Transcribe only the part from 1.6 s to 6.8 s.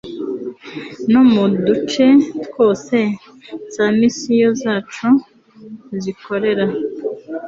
duce twose za misiyoni zacu zikorera